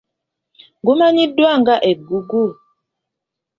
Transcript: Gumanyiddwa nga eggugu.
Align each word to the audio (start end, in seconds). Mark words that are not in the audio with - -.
Gumanyiddwa 0.85 1.51
nga 1.59 1.75
eggugu. 1.91 2.43